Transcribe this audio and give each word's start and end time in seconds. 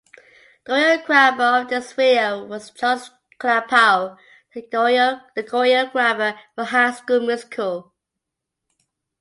The 0.65 0.71
choreographer 1.05 1.61
of 1.61 1.69
this 1.69 1.93
video 1.93 2.43
was 2.47 2.71
Charles 2.71 3.11
Klapow, 3.39 4.17
the 4.51 4.63
choreographer 4.63 6.39
for 6.55 6.63
"High 6.63 6.91
School 6.93 7.19
Musical". 7.19 7.93